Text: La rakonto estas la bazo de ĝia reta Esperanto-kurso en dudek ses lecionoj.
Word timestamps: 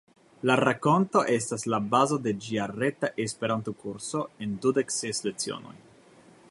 La 0.49 0.53
rakonto 0.59 1.21
estas 1.33 1.65
la 1.73 1.79
bazo 1.91 2.17
de 2.29 2.33
ĝia 2.45 2.65
reta 2.73 3.11
Esperanto-kurso 3.27 4.25
en 4.47 4.57
dudek 4.67 4.97
ses 4.99 5.25
lecionoj. 5.29 5.81